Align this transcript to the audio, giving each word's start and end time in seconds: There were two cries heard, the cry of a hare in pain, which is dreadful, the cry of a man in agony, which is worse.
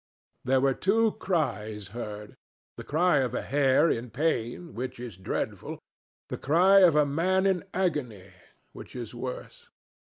There 0.43 0.59
were 0.59 0.73
two 0.73 1.11
cries 1.19 1.89
heard, 1.89 2.35
the 2.75 2.83
cry 2.83 3.17
of 3.17 3.35
a 3.35 3.43
hare 3.43 3.87
in 3.87 4.09
pain, 4.09 4.73
which 4.73 4.99
is 4.99 5.15
dreadful, 5.15 5.77
the 6.27 6.39
cry 6.41 6.79
of 6.79 6.95
a 6.95 7.05
man 7.05 7.45
in 7.45 7.63
agony, 7.71 8.31
which 8.73 8.95
is 8.95 9.13
worse. 9.13 9.69